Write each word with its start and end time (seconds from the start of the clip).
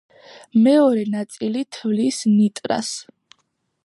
მეორე 0.67 1.03
ნაწილი 1.17 1.61
თვლის 1.77 2.23
ნიტრას. 2.33 2.91